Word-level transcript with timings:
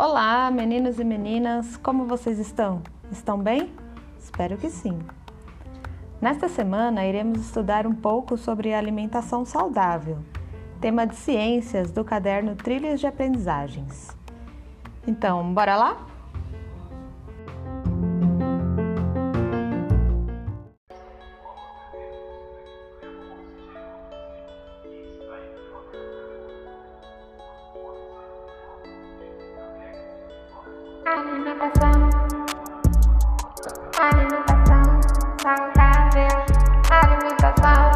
Olá, 0.00 0.48
meninos 0.48 1.00
e 1.00 1.04
meninas, 1.04 1.76
como 1.76 2.06
vocês 2.06 2.38
estão? 2.38 2.84
Estão 3.10 3.36
bem? 3.36 3.72
Espero 4.16 4.56
que 4.56 4.70
sim. 4.70 4.96
Nesta 6.20 6.48
semana 6.48 7.04
iremos 7.04 7.40
estudar 7.40 7.84
um 7.84 7.92
pouco 7.92 8.36
sobre 8.36 8.72
alimentação 8.72 9.44
saudável, 9.44 10.18
tema 10.80 11.04
de 11.04 11.16
ciências 11.16 11.90
do 11.90 12.04
caderno 12.04 12.54
Trilhas 12.54 13.00
de 13.00 13.08
Aprendizagens. 13.08 14.16
Então, 15.04 15.52
bora 15.52 15.74
lá? 15.74 16.06
Alimentação, 31.60 32.08
alimentação 33.98 35.00
saudável, 35.42 36.28
alimentação, 36.88 37.90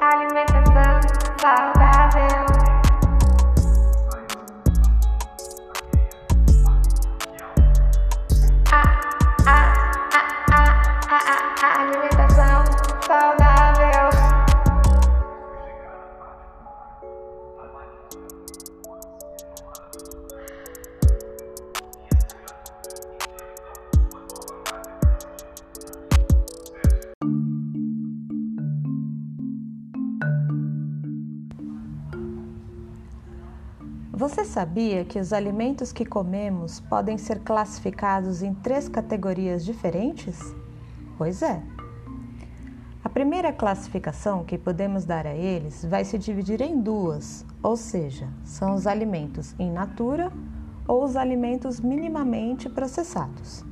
alimentação 0.00 1.00
saudável. 1.38 1.75
Você 34.16 34.46
sabia 34.46 35.04
que 35.04 35.20
os 35.20 35.30
alimentos 35.30 35.92
que 35.92 36.02
comemos 36.02 36.80
podem 36.80 37.18
ser 37.18 37.40
classificados 37.40 38.42
em 38.42 38.54
três 38.54 38.88
categorias 38.88 39.62
diferentes? 39.62 40.40
Pois 41.18 41.42
é. 41.42 41.62
A 43.04 43.10
primeira 43.10 43.52
classificação 43.52 44.42
que 44.42 44.56
podemos 44.56 45.04
dar 45.04 45.26
a 45.26 45.34
eles 45.34 45.84
vai 45.84 46.02
se 46.02 46.16
dividir 46.16 46.62
em 46.62 46.80
duas, 46.80 47.44
ou 47.62 47.76
seja, 47.76 48.26
são 48.42 48.74
os 48.74 48.86
alimentos 48.86 49.54
in 49.58 49.70
natura 49.70 50.32
ou 50.88 51.04
os 51.04 51.14
alimentos 51.14 51.78
minimamente 51.78 52.70
processados. 52.70 53.66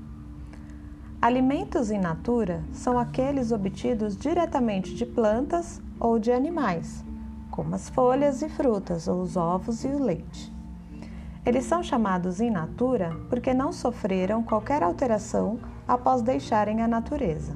Alimentos 1.23 1.91
in 1.91 2.01
natura 2.01 2.63
são 2.71 2.99
aqueles 2.99 3.51
obtidos 3.51 4.15
diretamente 4.15 4.95
de 4.95 5.07
plantas 5.07 5.81
ou 5.99 6.19
de 6.19 6.31
animais 6.31 7.03
como 7.55 7.77
as 7.77 7.89
folhas 7.89 8.43
e 8.43 8.49
frutas, 8.49 9.07
ou 9.07 9.23
os 9.23 9.37
ovos 9.37 9.85
e 9.85 9.87
o 9.87 10.03
leite. 10.03 10.53
Eles 11.47 11.65
são 11.65 11.85
chamados 11.85 12.41
in 12.41 12.51
natura 12.51 13.17
porque 13.31 13.55
não 13.55 13.73
sofreram 13.73 14.43
qualquer 14.43 14.83
alteração 14.83 15.61
após 15.87 16.21
deixarem 16.21 16.83
a 16.83 16.89
natureza. 16.89 17.55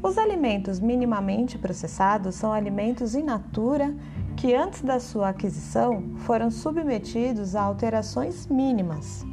Os 0.00 0.16
alimentos 0.16 0.78
minimamente 0.78 1.58
processados 1.58 2.36
são 2.36 2.52
alimentos 2.52 3.16
in 3.16 3.24
natura 3.24 3.92
que, 4.36 4.54
antes 4.54 4.80
da 4.82 5.00
sua 5.00 5.30
aquisição, 5.30 6.14
foram 6.18 6.48
submetidos 6.48 7.56
a 7.56 7.62
alterações 7.62 8.46
mínimas. 8.46 9.26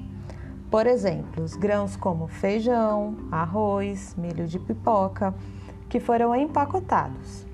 Por 0.72 0.88
exemplo, 0.88 1.44
os 1.44 1.54
grãos 1.54 1.96
como 1.96 2.28
feijão, 2.28 3.16
arroz, 3.32 4.16
milho 4.18 4.48
de 4.48 4.58
pipoca, 4.58 5.36
que 5.88 6.00
foram 6.00 6.36
empacotados. 6.36 7.46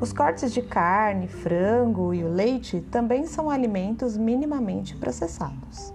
Os 0.00 0.12
cortes 0.12 0.52
de 0.52 0.62
carne, 0.62 1.26
frango 1.26 2.14
e 2.14 2.22
o 2.22 2.28
leite 2.28 2.80
também 2.82 3.26
são 3.26 3.50
alimentos 3.50 4.16
minimamente 4.16 4.94
processados. 4.96 5.92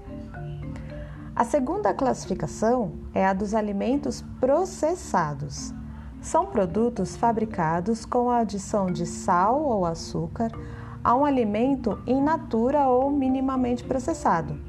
A 1.33 1.45
segunda 1.45 1.93
classificação 1.93 2.91
é 3.13 3.25
a 3.25 3.31
dos 3.31 3.55
alimentos 3.55 4.21
processados. 4.41 5.73
São 6.19 6.45
produtos 6.45 7.15
fabricados 7.15 8.05
com 8.05 8.29
a 8.29 8.39
adição 8.39 8.87
de 8.87 9.05
sal 9.05 9.63
ou 9.63 9.85
açúcar 9.85 10.51
a 11.01 11.15
um 11.15 11.23
alimento 11.23 11.97
in 12.05 12.21
natura 12.21 12.87
ou 12.89 13.09
minimamente 13.09 13.85
processado. 13.85 14.59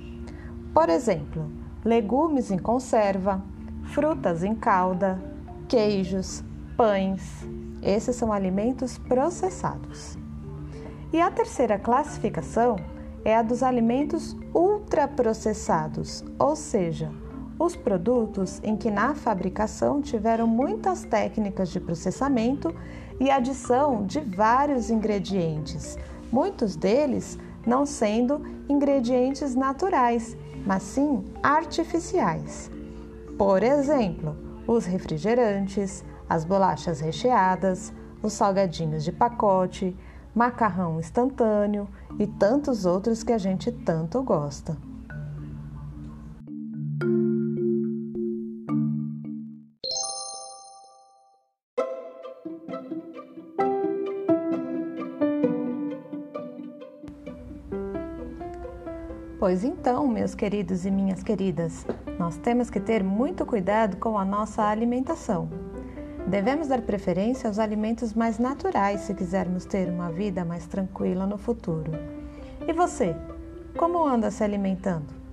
Por 0.72 0.88
exemplo, 0.88 1.50
legumes 1.84 2.52
em 2.52 2.58
conserva, 2.58 3.42
frutas 3.86 4.44
em 4.44 4.54
calda, 4.54 5.20
queijos, 5.68 6.42
pães, 6.76 7.44
esses 7.84 8.16
são 8.16 8.32
alimentos 8.32 8.98
processados. 8.98 10.16
E 11.12 11.20
a 11.20 11.30
terceira 11.30 11.78
classificação 11.78 12.76
é 13.24 13.36
a 13.36 13.42
dos 13.42 13.62
alimentos 13.62 14.36
ultraprocessados, 14.54 16.24
ou 16.38 16.56
seja, 16.56 17.10
os 17.58 17.76
produtos 17.76 18.60
em 18.64 18.76
que 18.76 18.90
na 18.90 19.14
fabricação 19.14 20.02
tiveram 20.02 20.46
muitas 20.46 21.04
técnicas 21.04 21.68
de 21.68 21.78
processamento 21.78 22.74
e 23.20 23.30
adição 23.30 24.04
de 24.04 24.20
vários 24.20 24.90
ingredientes, 24.90 25.96
muitos 26.32 26.74
deles 26.74 27.38
não 27.64 27.86
sendo 27.86 28.42
ingredientes 28.68 29.54
naturais, 29.54 30.36
mas 30.66 30.82
sim 30.82 31.24
artificiais. 31.42 32.70
Por 33.38 33.62
exemplo, 33.62 34.36
os 34.66 34.84
refrigerantes, 34.84 36.04
as 36.28 36.44
bolachas 36.44 37.00
recheadas, 37.00 37.92
os 38.22 38.32
salgadinhos 38.32 39.04
de 39.04 39.12
pacote, 39.12 39.96
macarrão 40.34 40.98
instantâneo 40.98 41.88
e 42.18 42.26
tantos 42.26 42.84
outros 42.86 43.22
que 43.22 43.32
a 43.32 43.38
gente 43.38 43.70
tanto 43.70 44.22
gosta. 44.22 44.76
Pois 59.38 59.62
então, 59.62 60.08
meus 60.08 60.34
queridos 60.34 60.86
e 60.86 60.90
minhas 60.90 61.22
queridas, 61.22 61.86
nós 62.18 62.38
temos 62.38 62.70
que 62.70 62.80
ter 62.80 63.04
muito 63.04 63.44
cuidado 63.44 63.98
com 63.98 64.18
a 64.18 64.24
nossa 64.24 64.62
alimentação. 64.62 65.73
Devemos 66.26 66.68
dar 66.68 66.80
preferência 66.80 67.48
aos 67.48 67.58
alimentos 67.58 68.14
mais 68.14 68.38
naturais 68.38 69.02
se 69.02 69.14
quisermos 69.14 69.66
ter 69.66 69.88
uma 69.88 70.10
vida 70.10 70.44
mais 70.44 70.66
tranquila 70.66 71.26
no 71.26 71.36
futuro. 71.36 71.92
E 72.66 72.72
você, 72.72 73.14
como 73.76 74.06
anda 74.06 74.30
se 74.30 74.42
alimentando? 74.42 75.23